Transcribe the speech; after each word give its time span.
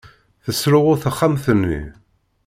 Tesruɣu 0.43 0.95
texxamt-nni. 1.03 1.81